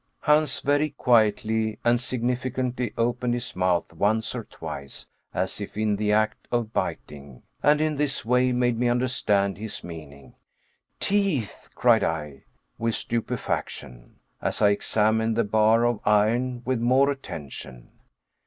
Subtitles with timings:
[0.21, 6.11] Hans very quietly and significantly opened his mouth once or twice, as if in the
[6.11, 10.33] act of biting, and in this way made me understand his meaning.
[10.99, 12.45] "Teeth!" cried I,
[12.79, 17.91] with stupefaction, as I examined the bar of iron with more attention.